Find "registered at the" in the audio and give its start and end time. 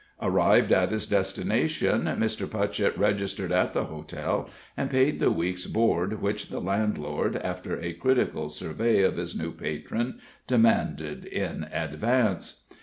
2.97-3.83